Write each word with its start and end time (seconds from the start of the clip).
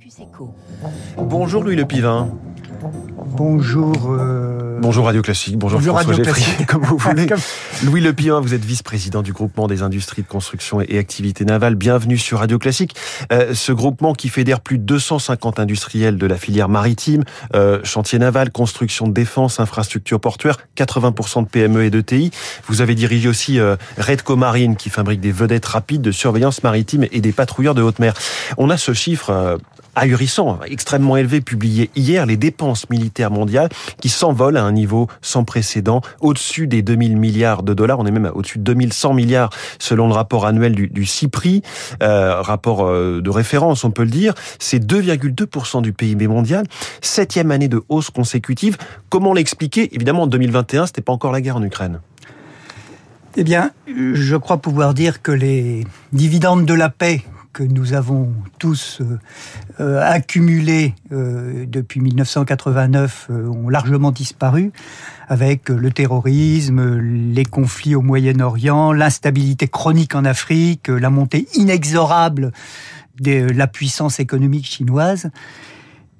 Focus 0.00 0.20
Echo. 0.20 0.54
Bonjour 1.18 1.62
Louis 1.62 1.76
Le 1.76 1.84
Pivin. 1.84 2.30
Bonjour. 3.36 3.92
euh, 4.10 4.78
Bonjour 4.80 5.04
Radio 5.04 5.20
Classique. 5.20 5.58
Bonjour, 5.58 5.78
Bonjour 5.78 5.94
François 6.00 6.16
Radio 6.16 6.32
Classique. 6.32 6.66
comme 6.66 6.82
vous 6.84 6.96
voulez. 6.98 7.26
Comme- 7.26 7.38
Louis 7.84 8.00
Le 8.00 8.14
Pivin, 8.14 8.40
vous 8.40 8.54
êtes 8.54 8.64
vice-président 8.64 9.20
du 9.20 9.32
groupement 9.34 9.66
des 9.68 9.82
industries 9.82 10.22
de 10.22 10.26
construction 10.26 10.80
et 10.80 10.96
activités 10.96 11.44
navales. 11.44 11.74
Bienvenue 11.74 12.16
sur 12.16 12.38
Radio 12.38 12.58
Classique. 12.58 12.94
Euh, 13.32 13.52
ce 13.54 13.72
groupement 13.72 14.14
qui 14.14 14.30
fédère 14.30 14.60
plus 14.60 14.78
de 14.78 14.84
250 14.84 15.58
industriels 15.60 16.16
de 16.16 16.26
la 16.26 16.36
filière 16.36 16.70
maritime, 16.70 17.24
euh, 17.54 17.80
chantier 17.84 18.18
naval, 18.18 18.50
construction 18.52 19.06
de 19.06 19.12
défense, 19.12 19.60
infrastructure 19.60 20.18
portuaire, 20.20 20.56
80% 20.76 21.42
de 21.42 21.48
PME 21.48 21.84
et 21.84 21.90
de 21.90 22.00
TI. 22.00 22.30
Vous 22.68 22.80
avez 22.80 22.94
dirigé 22.94 23.28
aussi 23.28 23.58
euh, 23.60 23.76
Redco 23.98 24.36
Marine 24.36 24.76
qui 24.76 24.88
fabrique 24.88 25.20
des 25.20 25.32
vedettes 25.32 25.66
rapides 25.66 26.02
de 26.02 26.12
surveillance 26.12 26.62
maritime 26.62 27.04
et 27.12 27.20
des 27.20 27.32
patrouilleurs 27.32 27.74
de 27.74 27.82
haute 27.82 27.98
mer. 27.98 28.14
On 28.56 28.70
a 28.70 28.78
ce 28.78 28.94
chiffre 28.94 29.28
euh, 29.30 29.58
ahurissant, 29.94 30.58
extrêmement 30.66 31.16
élevé, 31.16 31.40
publié 31.40 31.90
hier, 31.96 32.26
les 32.26 32.36
dépenses 32.36 32.88
militaires 32.90 33.30
mondiales 33.30 33.68
qui 34.00 34.08
s'envolent 34.08 34.56
à 34.56 34.62
un 34.62 34.72
niveau 34.72 35.08
sans 35.22 35.44
précédent, 35.44 36.00
au-dessus 36.20 36.66
des 36.66 36.82
2000 36.82 37.16
milliards 37.16 37.62
de 37.62 37.74
dollars. 37.74 37.98
On 37.98 38.06
est 38.06 38.10
même 38.10 38.30
au-dessus 38.34 38.58
de 38.58 38.64
2100 38.64 39.14
milliards 39.14 39.50
selon 39.78 40.08
le 40.08 40.14
rapport 40.14 40.46
annuel 40.46 40.74
du, 40.74 40.88
du 40.88 41.06
CIPRI, 41.06 41.62
euh, 42.02 42.40
rapport 42.40 42.86
euh, 42.86 43.20
de 43.22 43.30
référence, 43.30 43.84
on 43.84 43.90
peut 43.90 44.04
le 44.04 44.10
dire. 44.10 44.34
C'est 44.58 44.84
2,2% 44.84 45.82
du 45.82 45.92
PIB 45.92 46.26
mondial, 46.28 46.66
septième 47.00 47.50
année 47.50 47.68
de 47.68 47.82
hausse 47.88 48.10
consécutive. 48.10 48.76
Comment 49.08 49.32
l'expliquer? 49.32 49.94
Évidemment, 49.94 50.22
en 50.22 50.26
2021, 50.26 50.86
c'était 50.86 51.02
pas 51.02 51.12
encore 51.12 51.32
la 51.32 51.40
guerre 51.40 51.56
en 51.56 51.62
Ukraine. 51.62 52.00
Eh 53.36 53.44
bien, 53.44 53.70
je 53.86 54.36
crois 54.36 54.58
pouvoir 54.58 54.92
dire 54.92 55.22
que 55.22 55.30
les 55.30 55.86
dividendes 56.12 56.66
de 56.66 56.74
la 56.74 56.88
paix 56.88 57.22
que 57.52 57.62
nous 57.62 57.94
avons 57.94 58.32
tous 58.58 59.00
euh, 59.00 59.18
euh, 59.80 60.00
accumulés 60.02 60.94
euh, 61.12 61.64
depuis 61.66 62.00
1989 62.00 63.28
euh, 63.30 63.48
ont 63.48 63.68
largement 63.68 64.12
disparu 64.12 64.72
avec 65.28 65.68
le 65.68 65.90
terrorisme, 65.90 66.98
les 66.98 67.44
conflits 67.44 67.94
au 67.94 68.02
Moyen-Orient, 68.02 68.92
l'instabilité 68.92 69.68
chronique 69.68 70.14
en 70.14 70.24
Afrique, 70.24 70.88
la 70.88 71.10
montée 71.10 71.46
inexorable 71.54 72.52
de 73.20 73.48
la 73.52 73.66
puissance 73.66 74.18
économique 74.18 74.66
chinoise. 74.66 75.30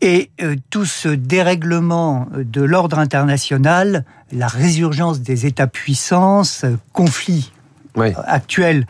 Et 0.00 0.30
tout 0.70 0.84
ce 0.86 1.08
dérèglement 1.08 2.28
de 2.34 2.62
l'ordre 2.62 2.98
international, 3.00 4.04
la 4.32 4.46
résurgence 4.46 5.20
des 5.20 5.44
États-puissances, 5.44 6.64
conflits 6.92 7.52
Oui. 7.96 8.12
actuels 8.26 8.86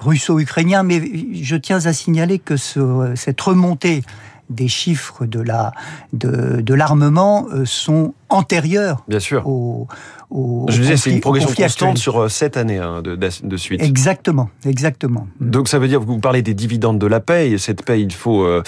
russo-ukrainiens, 0.00 0.82
mais 0.82 1.00
je 1.34 1.56
tiens 1.56 1.84
à 1.86 1.92
signaler 1.92 2.38
que 2.38 2.56
ce- 2.56 3.12
cette 3.16 3.40
remontée 3.40 4.02
des 4.48 4.66
chiffres 4.66 5.26
de 5.26 5.38
la 5.40 5.70
de, 6.12 6.60
de 6.60 6.74
l'armement 6.74 7.46
euh, 7.52 7.64
sont 7.64 8.14
antérieurs 8.30 9.04
Bien 9.06 9.20
sûr. 9.20 9.46
au, 9.46 9.86
au 10.30 10.66
Je 10.68 10.80
disais, 10.80 10.96
c'est 10.96 11.10
une 11.12 11.20
progression 11.20 11.54
constante 11.54 11.98
sur 11.98 12.20
euh, 12.22 12.28
sept 12.28 12.56
années 12.56 12.78
hein, 12.78 13.00
de, 13.00 13.56
suite. 13.56 13.80
Exactement, 13.80 14.50
exactement. 14.66 15.28
Donc 15.40 15.68
ça 15.68 15.78
veut 15.78 15.86
dire 15.86 16.00
que 16.00 16.04
vous 16.04 16.18
parlez 16.18 16.42
des 16.42 16.54
dividendes 16.54 16.98
de 16.98 17.06
la 17.06 17.20
paix, 17.20 17.50
et 17.52 17.58
cette 17.58 17.84
paix, 17.84 18.00
il 18.00 18.12
faut, 18.12 18.42
euh, 18.42 18.60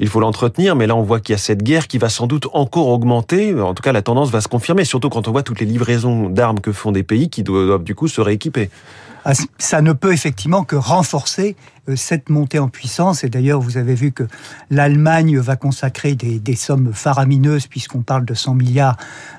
il 0.00 0.08
faut 0.08 0.20
l'entretenir, 0.20 0.76
mais 0.76 0.86
là 0.86 0.94
on 0.94 1.02
voit 1.02 1.20
qu'il 1.20 1.32
y 1.32 1.36
a 1.36 1.38
cette 1.38 1.62
guerre 1.62 1.88
qui 1.88 1.96
va 1.96 2.10
sans 2.10 2.26
doute 2.26 2.48
encore 2.52 2.88
augmenter, 2.88 3.58
en 3.58 3.72
tout 3.72 3.82
cas 3.82 3.92
la 3.92 4.02
tendance 4.02 4.30
va 4.30 4.42
se 4.42 4.48
confirmer, 4.48 4.84
surtout 4.84 5.08
quand 5.08 5.28
on 5.28 5.32
voit 5.32 5.42
toutes 5.42 5.60
les 5.60 5.66
livraisons 5.66 6.28
d'armes 6.28 6.60
que 6.60 6.72
font 6.72 6.92
des 6.92 7.04
pays 7.04 7.30
qui 7.30 7.42
doivent 7.42 7.84
du 7.84 7.94
coup 7.94 8.08
se 8.08 8.20
rééquiper. 8.20 8.68
Ah, 9.28 9.32
Ça 9.58 9.82
ne 9.82 9.92
peut 9.92 10.12
effectivement 10.12 10.62
que 10.64 10.76
renforcer 10.76 11.56
euh, 11.88 11.96
cette 11.96 12.28
montée 12.30 12.58
en 12.58 12.68
puissance. 12.68 13.24
Et 13.24 13.28
d'ailleurs, 13.28 13.60
vous 13.60 13.76
avez 13.76 13.94
vu 13.94 14.12
que 14.12 14.22
l'Allemagne 14.70 15.38
va 15.38 15.56
consacrer 15.56 16.14
des, 16.14 16.38
des 16.38 16.56
sommes 16.56 16.92
faramineuses, 16.92 17.66
puisqu'on 17.66 18.02
parle 18.02 18.24
de 18.24 18.34
100 18.34 18.54
milliards 18.54 18.96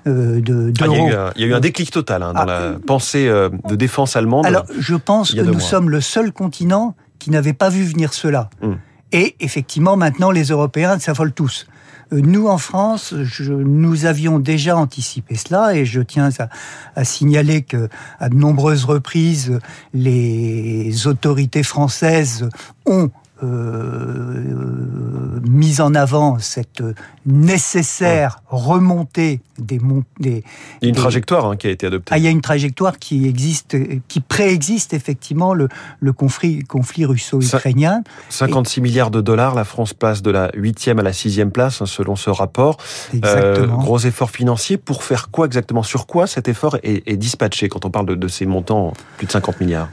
euh, 0.07 0.41
de- 0.41 0.67
Ah, 0.67 0.69
il, 0.69 0.73
d'euros. 0.73 1.09
il 1.35 1.41
y 1.41 1.45
a 1.45 1.47
eu 1.47 1.53
un 1.53 1.59
déclic 1.59 1.91
total 1.91 2.23
hein, 2.23 2.33
dans 2.33 2.41
Ah, 2.41 2.45
la 2.45 2.79
pensée 2.85 3.27
euh, 3.27 3.49
de 3.69 3.75
défense 3.75 4.15
allemande. 4.15 4.45
Alors, 4.45 4.65
je 4.77 4.95
pense 4.95 5.33
que 5.33 5.41
nous 5.41 5.53
mois. 5.53 5.61
sommes 5.61 5.89
le 5.89 6.01
seul 6.01 6.31
continent 6.31 6.95
qui 7.19 7.31
n'avait 7.31 7.53
pas 7.53 7.69
vu 7.69 7.83
venir 7.83 8.13
cela. 8.13 8.49
Hmm. 8.61 8.73
Et 9.11 9.35
effectivement, 9.39 9.95
maintenant, 9.95 10.31
les 10.31 10.45
Européens 10.45 10.99
s'affolent 10.99 11.31
tous. 11.33 11.65
Euh, 12.13 12.21
Nous, 12.21 12.47
en 12.47 12.57
France, 12.57 13.13
nous 13.13 14.05
avions 14.05 14.39
déjà 14.39 14.77
anticipé 14.77 15.35
cela 15.35 15.75
et 15.75 15.85
je 15.85 16.01
tiens 16.01 16.29
à, 16.39 16.49
à 16.95 17.03
signaler 17.03 17.61
que, 17.61 17.89
à 18.19 18.29
de 18.29 18.35
nombreuses 18.35 18.85
reprises, 18.85 19.59
les 19.93 21.07
autorités 21.07 21.63
françaises 21.63 22.49
ont 22.85 23.11
euh, 23.43 25.39
mis 25.47 25.81
en 25.81 25.93
avant 25.95 26.39
cette 26.39 26.83
nécessaire 27.25 28.41
remontée 28.47 29.41
des, 29.57 29.79
mon- 29.79 30.03
des, 30.19 30.43
il 30.81 30.85
y 30.85 30.85
a 30.85 30.89
une 30.89 30.95
des- 30.95 30.99
trajectoire 31.01 31.45
hein, 31.45 31.55
qui 31.57 31.67
a 31.67 31.71
été 31.71 31.87
adoptée. 31.87 32.13
ah, 32.13 32.17
il 32.17 32.23
y 32.23 32.27
a 32.27 32.29
une 32.29 32.41
trajectoire 32.41 32.97
qui 32.99 33.27
existe, 33.27 33.75
qui 34.07 34.19
préexiste 34.19 34.93
effectivement 34.93 35.53
le, 35.53 35.67
le 35.99 36.13
conflit, 36.13 36.59
conflit 36.63 37.05
russo-ukrainien. 37.05 38.03
56 38.29 38.81
milliards 38.81 39.11
de 39.11 39.21
dollars, 39.21 39.55
la 39.55 39.63
France 39.63 39.93
passe 39.93 40.21
de 40.21 40.31
la 40.31 40.49
8e 40.49 40.99
à 40.99 41.03
la 41.03 41.11
6e 41.11 41.49
place, 41.49 41.81
hein, 41.81 41.85
selon 41.85 42.15
ce 42.15 42.29
rapport. 42.29 42.77
Euh, 43.25 43.65
gros 43.67 43.99
effort 43.99 44.29
financier 44.29 44.77
pour 44.77 45.03
faire 45.03 45.29
quoi 45.31 45.45
exactement? 45.47 45.83
Sur 45.83 46.05
quoi 46.07 46.27
cet 46.27 46.47
effort 46.47 46.77
est, 46.83 47.07
est 47.07 47.17
dispatché 47.17 47.67
quand 47.69 47.85
on 47.85 47.89
parle 47.89 48.05
de, 48.05 48.15
de 48.15 48.27
ces 48.27 48.45
montants, 48.45 48.93
plus 49.17 49.27
de 49.27 49.31
50 49.31 49.59
milliards? 49.61 49.89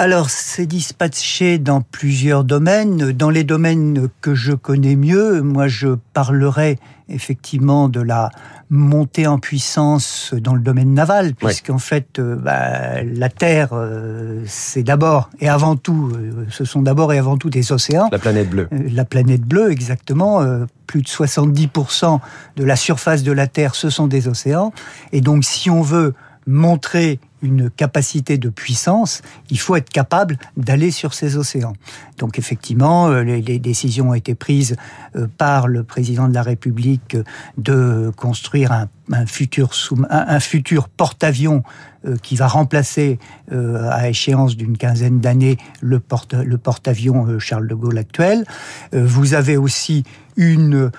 Alors, 0.00 0.30
c'est 0.30 0.66
dispatché 0.66 1.58
dans 1.58 1.80
plusieurs 1.80 2.44
domaines. 2.44 3.10
Dans 3.10 3.30
les 3.30 3.42
domaines 3.42 4.08
que 4.20 4.32
je 4.32 4.52
connais 4.52 4.94
mieux, 4.94 5.42
moi, 5.42 5.66
je 5.66 5.88
parlerai 6.12 6.78
effectivement 7.08 7.88
de 7.88 8.00
la 8.00 8.30
montée 8.70 9.26
en 9.26 9.40
puissance 9.40 10.34
dans 10.40 10.54
le 10.54 10.60
domaine 10.60 10.94
naval, 10.94 11.34
puisqu'en 11.34 11.78
fait, 11.78 12.20
euh, 12.20 12.36
bah, 12.36 13.02
la 13.02 13.28
Terre, 13.28 13.70
euh, 13.72 14.44
c'est 14.46 14.84
d'abord 14.84 15.30
et 15.40 15.48
avant 15.48 15.74
tout, 15.74 16.12
euh, 16.14 16.46
ce 16.48 16.64
sont 16.64 16.82
d'abord 16.82 17.12
et 17.12 17.18
avant 17.18 17.36
tout 17.36 17.50
des 17.50 17.72
océans. 17.72 18.08
La 18.12 18.20
planète 18.20 18.50
bleue. 18.50 18.68
Euh, 18.72 18.88
La 18.92 19.04
planète 19.04 19.42
bleue, 19.42 19.72
exactement. 19.72 20.44
plus 20.86 21.02
de 21.02 21.08
70% 21.08 22.20
de 22.56 22.64
la 22.64 22.76
surface 22.76 23.24
de 23.24 23.32
la 23.32 23.48
Terre, 23.48 23.74
ce 23.74 23.90
sont 23.90 24.06
des 24.06 24.28
océans. 24.28 24.72
Et 25.10 25.22
donc, 25.22 25.42
si 25.42 25.70
on 25.70 25.82
veut 25.82 26.14
montrer 26.46 27.18
une 27.42 27.70
capacité 27.70 28.38
de 28.38 28.48
puissance, 28.48 29.22
il 29.50 29.58
faut 29.58 29.76
être 29.76 29.90
capable 29.90 30.38
d'aller 30.56 30.90
sur 30.90 31.14
ces 31.14 31.36
océans. 31.36 31.74
Donc 32.18 32.38
effectivement, 32.38 33.08
euh, 33.08 33.22
les, 33.22 33.58
décisions 33.58 34.10
ont 34.10 34.14
été 34.14 34.34
prises 34.34 34.76
euh, 35.16 35.26
par 35.38 35.68
le 35.68 35.84
président 35.84 36.28
de 36.28 36.34
la 36.34 36.42
République 36.42 37.14
euh, 37.14 37.24
de 37.56 38.12
construire 38.16 38.72
un, 38.72 38.88
futur, 39.26 39.70
porte-avions 40.88 41.62
qui 42.22 42.36
va 42.36 42.46
remplacer 42.46 43.18
à 43.50 44.08
échéance 44.08 44.54
d'une 44.54 44.76
quinzaine 44.76 45.18
d'années 45.18 45.56
le 45.80 45.98
porte 45.98 46.34
le 46.34 46.58
porte-avions 46.58 47.38
Charles 47.38 47.66
de 47.66 47.74
Gaulle 47.74 47.98
actuel. 47.98 48.44
Vous 48.92 49.32
avez 49.34 49.56
aussi 49.56 50.04
un 50.36 50.90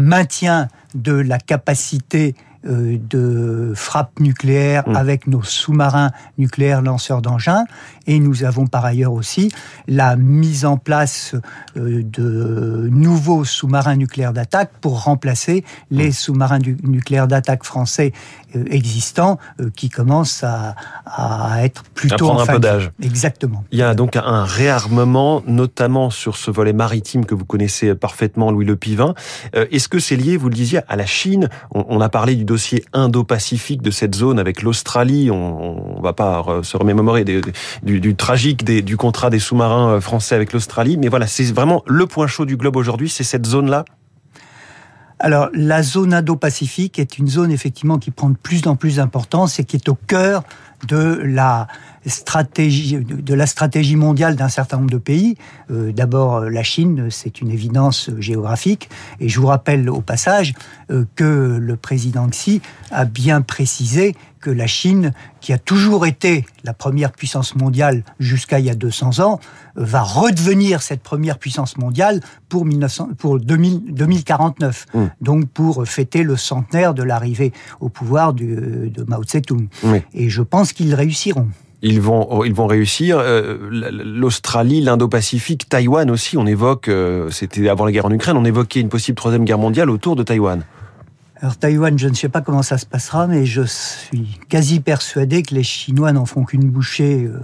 maintien 0.00 0.68
de 0.94 1.12
la 1.12 1.38
capacité 1.38 2.34
euh, 2.66 2.98
de 3.10 3.72
frappe 3.74 4.20
nucléaire 4.20 4.82
Mmh. 4.86 4.96
avec 4.96 5.26
nos 5.26 5.42
sous-marins 5.42 6.10
nucléaires 6.38 6.82
lanceurs 6.82 7.22
d'engins. 7.22 7.64
Et 8.06 8.18
nous 8.18 8.44
avons 8.44 8.66
par 8.66 8.84
ailleurs 8.84 9.12
aussi 9.12 9.52
la 9.86 10.16
mise 10.16 10.64
en 10.64 10.76
place 10.76 11.34
euh, 11.76 12.02
de 12.02 12.88
nouveaux 12.90 13.44
sous-marins 13.44 13.96
nucléaires 13.96 14.32
d'attaque 14.32 14.70
pour 14.80 15.04
remplacer 15.04 15.64
les 15.90 16.10
sous-marins 16.12 16.58
nucléaires 16.82 17.28
d'attaque 17.28 17.64
français 17.64 18.12
euh, 18.56 18.64
existants 18.70 19.38
qui 19.76 19.88
commencent 19.88 20.42
à, 20.44 20.74
à 21.06 21.64
être 21.64 21.84
plutôt 21.94 22.26
prendre 22.26 22.40
en 22.40 22.42
un 22.42 22.46
fin 22.46 22.52
peu 22.54 22.60
de 22.60 22.66
vie. 22.66 22.72
d'âge. 22.72 22.90
Exactement. 23.02 23.64
Il 23.70 23.78
y 23.78 23.82
a 23.82 23.94
donc 23.94 24.16
un 24.16 24.44
réarmement, 24.44 25.42
notamment 25.46 26.10
sur 26.10 26.36
ce 26.36 26.50
volet 26.50 26.72
maritime 26.72 27.24
que 27.24 27.34
vous 27.34 27.44
connaissez 27.44 27.94
parfaitement, 27.94 28.50
Louis 28.50 28.66
Le 28.66 28.76
Pivin. 28.76 29.14
Est-ce 29.52 29.88
que 29.88 29.98
c'est 29.98 30.16
lié, 30.16 30.36
vous 30.36 30.48
le 30.48 30.54
disiez, 30.54 30.80
à 30.88 30.96
la 30.96 31.06
Chine? 31.06 31.48
On, 31.72 31.84
on 31.88 32.00
a 32.00 32.08
parlé 32.08 32.34
du 32.36 32.44
dossier 32.52 32.84
Indo-Pacifique 32.92 33.80
de 33.80 33.90
cette 33.90 34.14
zone 34.14 34.38
avec 34.38 34.60
l'Australie. 34.60 35.30
On 35.30 35.96
ne 35.96 36.02
va 36.02 36.12
pas 36.12 36.60
se 36.62 36.76
remémorer 36.76 37.24
du, 37.24 38.14
tragique 38.14 38.62
du 38.64 38.96
contrat 38.98 39.30
des 39.30 39.38
sous-marins 39.38 39.94
euh, 39.94 40.00
français 40.02 40.34
avec 40.34 40.52
l'Australie. 40.52 40.98
Mais 40.98 41.08
voilà, 41.08 41.26
c'est 41.26 41.44
vraiment 41.44 41.82
le 41.86 42.06
point 42.06 42.26
chaud 42.26 42.44
du 42.44 42.58
globe 42.58 42.76
aujourd'hui, 42.76 43.08
c'est 43.08 43.24
cette 43.24 43.46
zone-là. 43.46 43.86
Alors, 45.24 45.50
la 45.54 45.84
zone 45.84 46.14
Indo-Pacifique 46.14 46.98
est 46.98 47.16
une 47.16 47.28
zone 47.28 47.52
effectivement 47.52 48.00
qui 48.00 48.10
prend 48.10 48.28
de 48.28 48.36
plus 48.36 48.66
en 48.66 48.74
plus 48.74 48.96
d'importance 48.96 49.60
et 49.60 49.64
qui 49.64 49.76
est 49.76 49.88
au 49.88 49.94
cœur 49.94 50.42
de 50.88 51.20
la 51.24 51.68
stratégie, 52.06 52.96
de 52.98 53.32
la 53.32 53.46
stratégie 53.46 53.94
mondiale 53.94 54.34
d'un 54.34 54.48
certain 54.48 54.78
nombre 54.78 54.90
de 54.90 54.98
pays. 54.98 55.36
Euh, 55.70 55.92
D'abord, 55.92 56.38
euh, 56.38 56.48
la 56.48 56.64
Chine, 56.64 57.06
c'est 57.08 57.40
une 57.40 57.52
évidence 57.52 58.08
euh, 58.08 58.20
géographique. 58.20 58.90
Et 59.20 59.28
je 59.28 59.38
vous 59.38 59.46
rappelle 59.46 59.88
au 59.88 60.00
passage 60.00 60.54
que 61.14 61.58
le 61.60 61.76
président 61.76 62.28
Xi 62.28 62.60
a 62.90 63.04
bien 63.04 63.42
précisé 63.42 64.16
que 64.42 64.50
la 64.50 64.66
Chine, 64.66 65.12
qui 65.40 65.54
a 65.54 65.58
toujours 65.58 66.04
été 66.04 66.44
la 66.64 66.74
première 66.74 67.12
puissance 67.12 67.56
mondiale 67.56 68.04
jusqu'à 68.20 68.58
il 68.58 68.66
y 68.66 68.70
a 68.70 68.74
200 68.74 69.20
ans, 69.20 69.40
va 69.74 70.02
redevenir 70.02 70.82
cette 70.82 71.02
première 71.02 71.38
puissance 71.38 71.78
mondiale 71.78 72.20
pour, 72.50 72.66
1900, 72.66 73.10
pour 73.16 73.40
2000, 73.40 73.94
2049. 73.94 74.86
Mmh. 74.92 75.00
Donc 75.22 75.48
pour 75.48 75.86
fêter 75.86 76.24
le 76.24 76.36
centenaire 76.36 76.92
de 76.92 77.02
l'arrivée 77.02 77.52
au 77.80 77.88
pouvoir 77.88 78.34
de, 78.34 78.90
de 78.92 79.04
Mao 79.04 79.22
Tse-tung. 79.24 79.68
Et 80.12 80.28
je 80.28 80.42
pense 80.42 80.74
qu'ils 80.74 80.94
réussiront. 80.94 81.48
Ils 81.82 82.00
vont, 82.00 82.26
oh, 82.30 82.44
ils 82.44 82.54
vont 82.54 82.68
réussir. 82.68 83.18
Euh, 83.18 83.56
L'Australie, 83.70 84.80
l'Indo-Pacifique, 84.80 85.68
Taïwan 85.68 86.10
aussi. 86.10 86.36
On 86.36 86.46
évoque, 86.46 86.88
euh, 86.88 87.28
c'était 87.30 87.68
avant 87.68 87.84
la 87.84 87.92
guerre 87.92 88.06
en 88.06 88.12
Ukraine, 88.12 88.36
on 88.36 88.44
évoquait 88.44 88.80
une 88.80 88.88
possible 88.88 89.16
troisième 89.16 89.44
guerre 89.44 89.58
mondiale 89.58 89.90
autour 89.90 90.14
de 90.14 90.22
Taïwan. 90.22 90.62
Alors 91.42 91.56
Taïwan, 91.56 91.98
je 91.98 92.06
ne 92.06 92.14
sais 92.14 92.28
pas 92.28 92.40
comment 92.40 92.62
ça 92.62 92.78
se 92.78 92.86
passera, 92.86 93.26
mais 93.26 93.44
je 93.46 93.62
suis 93.62 94.38
quasi 94.48 94.78
persuadé 94.78 95.42
que 95.42 95.56
les 95.56 95.64
Chinois 95.64 96.12
n'en 96.12 96.24
font 96.24 96.44
qu'une 96.44 96.70
bouchée. 96.70 97.24
Euh, 97.24 97.40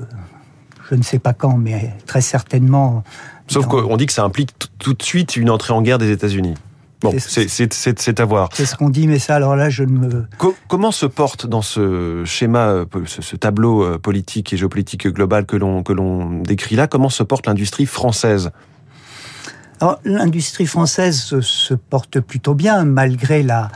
je 0.89 0.95
ne 0.95 1.03
sais 1.03 1.19
pas 1.19 1.33
quand, 1.33 1.59
mais 1.59 1.93
très 2.07 2.21
certainement. 2.21 3.03
Sauf 3.49 3.67
qu'on 3.67 3.97
dit 3.97 4.07
que 4.07 4.13
ça 4.13 4.23
implique 4.23 4.53
tout 4.79 4.95
de 4.95 5.03
suite 5.03 5.35
une 5.35 5.51
entrée 5.51 5.73
en 5.73 5.83
guerre 5.83 5.99
des 5.99 6.13
États-Unis. 6.13 6.55
Bon, 7.01 7.13
c'est 7.19 8.21
à 8.21 8.25
voir. 8.25 8.51
C'est 8.53 8.67
ce 8.67 8.77
qu'on 8.77 8.89
dit, 8.89 9.09
mais 9.09 9.19
ça, 9.19 9.35
alors 9.35 9.57
là, 9.57 9.69
je 9.69 9.83
ne 9.83 9.99
me... 9.99 10.27
comment 10.69 10.93
se 10.93 11.07
porte 11.07 11.47
dans 11.47 11.63
ce 11.63 12.23
schéma, 12.25 12.69
euh, 12.69 12.87
ce, 13.07 13.37
tableau 13.37 13.83
euh, 13.83 13.99
politique 13.99 14.53
et 14.53 14.57
géopolitique 14.57 15.09
global 15.09 15.45
que 15.45 15.57
l'on 15.57 16.43
décrit 16.43 16.77
là, 16.77 16.87
comment 16.87 17.09
se 17.09 17.25
porte 17.25 17.47
l'industrie 17.47 17.87
française? 17.87 18.53
L'industrie 20.05 20.67
française 20.67 21.41
se 21.41 21.75
porte 21.75 22.21
plutôt 22.21 22.55
bien, 22.55 22.85
malgré 22.85 23.43
la, 23.43 23.71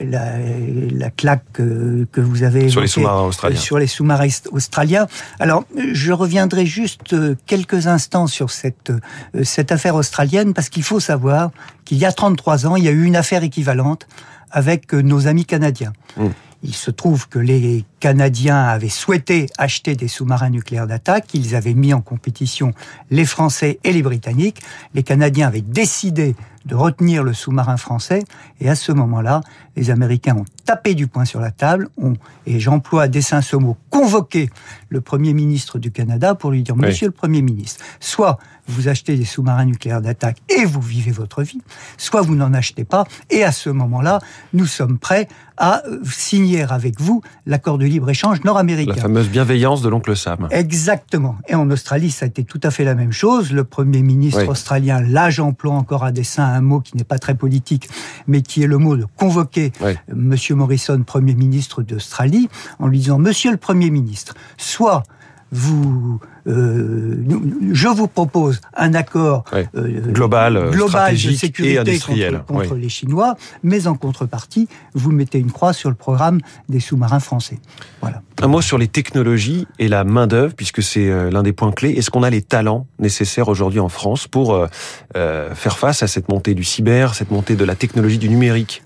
la, 0.00 1.10
claque 1.10 1.44
que, 1.52 2.06
vous 2.16 2.42
avez 2.42 2.68
sur 2.68 2.80
les 2.80 2.86
sous-marins 2.86 3.22
australiens. 3.22 3.58
Sur 3.58 3.78
les 3.78 3.86
sous-marins 3.86 4.28
australiens. 4.52 5.06
Alors, 5.38 5.64
je 5.92 6.12
reviendrai 6.12 6.66
juste 6.66 7.12
euh, 7.12 7.34
quelques 7.46 7.86
instants 7.86 8.26
sur 8.26 8.50
cette 8.50 8.90
euh, 8.90 9.44
cette 9.44 9.72
affaire 9.72 9.94
australienne 9.94 10.54
parce 10.54 10.68
qu'il 10.68 10.82
faut 10.82 11.00
savoir 11.00 11.50
qu'il 11.84 11.98
y 11.98 12.04
a 12.04 12.12
33 12.12 12.66
ans, 12.66 12.76
il 12.76 12.84
y 12.84 12.88
a 12.88 12.92
eu 12.92 13.04
une 13.04 13.16
affaire 13.16 13.42
équivalente 13.42 14.06
avec 14.50 14.94
euh, 14.94 15.02
nos 15.02 15.26
amis 15.26 15.44
canadiens. 15.44 15.92
Mmh. 16.16 16.26
Il 16.62 16.74
se 16.74 16.90
trouve 16.90 17.28
que 17.28 17.38
les 17.38 17.84
Canadiens 18.00 18.62
avaient 18.64 18.88
souhaité 18.88 19.46
acheter 19.58 19.96
des 19.96 20.08
sous-marins 20.08 20.50
nucléaires 20.50 20.86
d'attaque. 20.86 21.34
Ils 21.34 21.54
avaient 21.54 21.74
mis 21.74 21.92
en 21.92 22.00
compétition 22.00 22.72
les 23.10 23.24
Français 23.24 23.80
et 23.84 23.92
les 23.92 24.02
Britanniques. 24.02 24.62
Les 24.94 25.02
Canadiens 25.02 25.48
avaient 25.48 25.60
décidé 25.60 26.34
de 26.68 26.74
retenir 26.74 27.24
le 27.24 27.32
sous-marin 27.32 27.76
français. 27.76 28.22
Et 28.60 28.68
à 28.68 28.74
ce 28.74 28.92
moment-là, 28.92 29.40
les 29.74 29.90
Américains 29.90 30.36
ont 30.36 30.44
tapé 30.64 30.94
du 30.94 31.06
poing 31.06 31.24
sur 31.24 31.40
la 31.40 31.50
table, 31.50 31.88
ont, 31.96 32.14
et 32.46 32.60
j'emploie 32.60 33.04
à 33.04 33.08
dessein 33.08 33.40
ce 33.40 33.56
mot, 33.56 33.76
convoqué 33.90 34.50
le 34.90 35.00
Premier 35.00 35.32
ministre 35.32 35.78
du 35.78 35.90
Canada 35.90 36.34
pour 36.34 36.50
lui 36.50 36.62
dire, 36.62 36.76
Monsieur 36.76 37.06
le 37.06 37.12
Premier 37.12 37.42
ministre, 37.42 37.82
soit 38.00 38.38
vous 38.66 38.88
achetez 38.88 39.16
des 39.16 39.24
sous-marins 39.24 39.64
nucléaires 39.64 40.02
d'attaque 40.02 40.36
et 40.50 40.66
vous 40.66 40.82
vivez 40.82 41.10
votre 41.10 41.42
vie, 41.42 41.62
soit 41.96 42.20
vous 42.20 42.34
n'en 42.34 42.52
achetez 42.52 42.84
pas, 42.84 43.04
et 43.30 43.44
à 43.44 43.52
ce 43.52 43.70
moment-là, 43.70 44.18
nous 44.52 44.66
sommes 44.66 44.98
prêts 44.98 45.26
à 45.56 45.82
signer 46.04 46.62
avec 46.62 47.00
vous 47.00 47.22
l'accord 47.46 47.78
de 47.78 47.86
libre-échange 47.88 48.42
nord-américain. 48.44 48.94
La 48.94 49.02
fameuse 49.02 49.28
bienveillance 49.28 49.82
de 49.82 49.88
l'oncle 49.88 50.16
Sam. 50.16 50.48
Exactement. 50.50 51.36
Et 51.48 51.54
en 51.54 51.70
Australie, 51.70 52.10
ça 52.10 52.24
a 52.24 52.28
été 52.28 52.44
tout 52.44 52.60
à 52.62 52.70
fait 52.70 52.84
la 52.84 52.94
même 52.94 53.12
chose. 53.12 53.52
Le 53.52 53.64
Premier 53.64 54.02
ministre 54.02 54.46
australien, 54.48 55.00
là 55.00 55.30
j'emploie 55.30 55.74
encore 55.74 56.04
à 56.04 56.12
dessein 56.12 56.44
un 56.44 56.60
mot 56.60 56.80
qui 56.80 56.96
n'est 56.96 57.04
pas 57.04 57.18
très 57.18 57.34
politique, 57.34 57.88
mais 58.26 58.42
qui 58.42 58.62
est 58.62 58.66
le 58.66 58.78
mot 58.78 58.96
de 58.96 59.06
convoquer 59.16 59.72
Monsieur 60.14 60.54
Morrison, 60.54 61.02
Premier 61.04 61.34
ministre 61.34 61.82
d'Australie, 61.82 62.48
en 62.78 62.86
lui 62.86 62.98
disant 62.98 63.18
Monsieur 63.18 63.50
le 63.50 63.56
Premier 63.56 63.90
ministre, 63.90 64.34
soit 64.56 65.02
vous, 65.50 66.20
euh, 66.46 67.24
je 67.72 67.88
vous 67.88 68.08
propose 68.08 68.60
un 68.76 68.94
accord 68.94 69.44
euh, 69.54 69.64
global, 70.12 70.70
global 70.70 71.14
de 71.14 71.32
sécurité 71.32 71.74
et 71.74 71.78
industriel. 71.78 72.42
contre, 72.46 72.74
les 72.74 72.88
Chinois, 72.88 73.36
mais 73.62 73.86
en 73.86 73.94
contrepartie, 73.94 74.68
vous 74.94 75.10
mettez 75.10 75.38
une 75.38 75.50
croix 75.50 75.72
sur 75.72 75.88
le 75.88 75.94
programme 75.94 76.40
des 76.68 76.80
sous-marins 76.80 77.20
français. 77.20 77.58
Voilà. 78.00 78.22
Un 78.42 78.46
mot 78.46 78.60
sur 78.60 78.78
les 78.78 78.88
technologies 78.88 79.66
et 79.78 79.88
la 79.88 80.04
main 80.04 80.26
d'œuvre, 80.26 80.54
puisque 80.54 80.82
c'est 80.82 81.08
euh, 81.08 81.30
l'un 81.30 81.42
des 81.42 81.52
points 81.52 81.72
clés. 81.72 81.90
Est-ce 81.90 82.10
qu'on 82.10 82.22
a 82.22 82.30
les 82.30 82.42
talents 82.42 82.86
nécessaires 82.98 83.48
aujourd'hui 83.48 83.80
en 83.80 83.88
France 83.88 84.26
pour 84.28 84.66
faire 85.14 85.78
face 85.78 86.02
à 86.02 86.06
cette 86.06 86.28
montée 86.28 86.54
du 86.54 86.64
cyber, 86.64 87.14
cette 87.14 87.30
montée 87.30 87.56
de 87.56 87.64
la 87.64 87.74
technologie 87.74 88.18
du 88.18 88.28
numérique? 88.28 88.82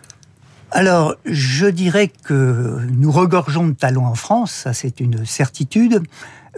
Alors, 0.75 1.17
je 1.27 1.67
dirais 1.67 2.11
que 2.25 2.79
nous 2.91 3.13
regorgeons 3.13 3.69
de 3.69 3.73
talents 3.73 4.07
en 4.07 4.15
France, 4.15 4.53
ça 4.53 4.73
c'est 4.73 5.01
une 5.01 5.27
certitude. 5.27 6.03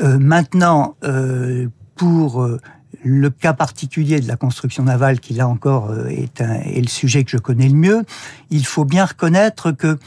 Euh, 0.03 0.19
maintenant, 0.21 0.95
euh, 1.03 1.67
pour 1.97 2.43
euh, 2.43 2.61
le 3.03 3.31
cas 3.31 3.55
particulier 3.55 4.21
de 4.21 4.29
la 4.29 4.37
construction 4.37 4.85
navale, 4.85 5.19
qui 5.19 5.35
là 5.35 5.49
encore 5.49 5.93
est, 6.09 6.41
le 6.41 6.87
sujet 6.87 7.25
que 7.25 7.31
je 7.33 7.39
connais 7.39 7.67
le 7.67 7.75
mieux, 7.75 8.03
il 8.51 8.65
faut 8.65 8.85
bien 8.85 9.05
reconnaître 9.05 9.73
que 9.73 9.99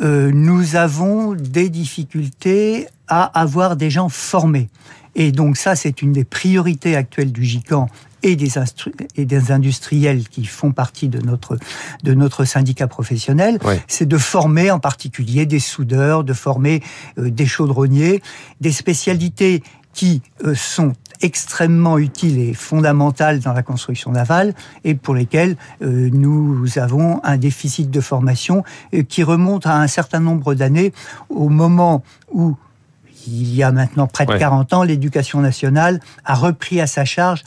nous 0.00 0.74
avons 0.74 1.34
des 1.34 1.70
difficultés 1.70 2.88
à 3.06 3.22
avoir 3.40 3.76
des 3.76 3.90
gens 3.90 4.08
formés. 4.08 4.68
Et 5.14 5.30
donc 5.30 5.56
ça, 5.56 5.76
c'est 5.76 6.02
une 6.02 6.12
des 6.12 6.24
priorités 6.24 6.96
actuelles 6.96 7.32
du 7.32 7.44
GICAN 7.44 7.88
et 8.24 8.36
des, 8.36 8.52
et 9.16 9.24
des 9.26 9.52
industriels 9.52 10.28
qui 10.28 10.44
font 10.46 10.72
partie 10.72 11.08
de 11.08 11.20
notre, 11.20 11.58
de 12.02 12.14
notre 12.14 12.44
syndicat 12.44 12.88
professionnel, 12.88 13.58
c'est 13.86 14.06
de 14.06 14.18
former 14.18 14.70
en 14.70 14.80
particulier 14.80 15.46
des 15.46 15.60
soudeurs, 15.60 16.24
de 16.24 16.32
former 16.32 16.82
euh, 17.18 17.30
des 17.30 17.46
chaudronniers, 17.46 18.22
des 18.60 18.72
spécialités 18.72 19.62
qui 19.92 20.22
euh, 20.44 20.54
sont 20.54 20.94
extrêmement 21.20 21.98
utiles 21.98 22.38
et 22.38 22.54
fondamentales 22.54 23.38
dans 23.40 23.52
la 23.52 23.62
construction 23.62 24.10
navale 24.10 24.54
et 24.82 24.94
pour 24.94 25.14
lesquelles 25.14 25.56
euh, 25.82 26.10
nous 26.12 26.66
avons 26.76 27.20
un 27.22 27.36
déficit 27.36 27.90
de 27.90 28.00
formation 28.00 28.64
qui 29.08 29.22
remonte 29.22 29.66
à 29.66 29.76
un 29.76 29.86
certain 29.86 30.20
nombre 30.20 30.54
d'années 30.54 30.92
au 31.28 31.48
moment 31.48 32.02
où 32.32 32.56
il 33.26 33.54
y 33.54 33.62
a 33.62 33.72
maintenant 33.72 34.06
près 34.06 34.26
de 34.26 34.36
40 34.36 34.72
ans, 34.72 34.82
l'éducation 34.82 35.40
nationale 35.40 36.00
a 36.24 36.34
repris 36.34 36.80
à 36.80 36.86
sa 36.86 37.04
charge 37.04 37.42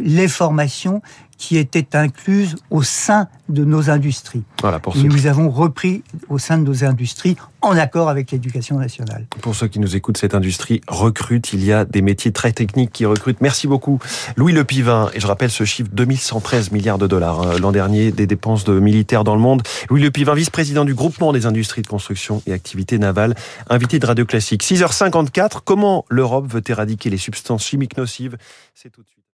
les 0.00 0.28
formations 0.28 1.02
qui 1.38 1.56
étaient 1.56 1.96
incluses 1.96 2.56
au 2.70 2.82
sein 2.82 3.28
de 3.48 3.64
nos 3.64 3.88
industries. 3.88 4.42
Voilà, 4.60 4.78
pour 4.78 4.94
nous 4.96 5.26
avons 5.26 5.48
repris 5.48 6.02
au 6.28 6.38
sein 6.38 6.58
de 6.58 6.64
nos 6.64 6.84
industries 6.84 7.36
en 7.62 7.76
accord 7.76 8.08
avec 8.08 8.30
l'éducation 8.30 8.78
nationale. 8.78 9.26
Pour 9.40 9.54
ceux 9.54 9.68
qui 9.68 9.78
nous 9.78 9.96
écoutent, 9.96 10.18
cette 10.18 10.34
industrie 10.34 10.80
recrute. 10.86 11.52
Il 11.52 11.64
y 11.64 11.72
a 11.72 11.84
des 11.84 12.02
métiers 12.02 12.32
très 12.32 12.52
techniques 12.52 12.92
qui 12.92 13.06
recrutent. 13.06 13.40
Merci 13.40 13.66
beaucoup, 13.66 13.98
Louis 14.36 14.52
Le 14.52 14.64
Pivin. 14.64 15.10
Et 15.14 15.20
je 15.20 15.26
rappelle 15.26 15.50
ce 15.50 15.64
chiffre 15.64 15.88
2113 15.92 16.72
milliards 16.72 16.98
de 16.98 17.06
dollars 17.06 17.40
hein, 17.40 17.58
l'an 17.58 17.72
dernier 17.72 18.12
des 18.12 18.26
dépenses 18.26 18.64
de 18.64 18.78
militaires 18.78 19.24
dans 19.24 19.34
le 19.34 19.40
monde. 19.40 19.62
Louis 19.88 20.02
Le 20.02 20.10
Pivin, 20.10 20.34
vice-président 20.34 20.84
du 20.84 20.94
groupement 20.94 21.32
des 21.32 21.46
industries 21.46 21.82
de 21.82 21.88
construction 21.88 22.42
et 22.46 22.52
activités 22.52 22.98
navales, 22.98 23.34
invité 23.70 23.98
de 23.98 24.06
Radio 24.06 24.26
Classique. 24.26 24.62
6h54. 24.62 25.60
Comment 25.64 26.04
l'Europe 26.08 26.52
veut 26.52 26.62
éradiquer 26.66 27.10
les 27.10 27.16
substances 27.16 27.64
chimiques 27.64 27.96
nocives? 27.96 28.36
C'est 28.74 28.90
tout 28.90 29.02
de 29.02 29.06
suite. 29.06 29.17